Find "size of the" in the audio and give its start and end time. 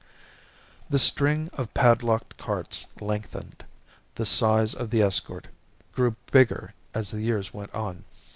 4.25-5.03